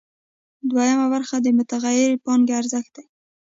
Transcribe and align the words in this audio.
دویمه 0.69 1.07
برخه 1.13 1.35
د 1.41 1.47
متغیرې 1.57 2.21
پانګې 2.25 2.53
ارزښت 2.59 2.91
دی 2.95 3.05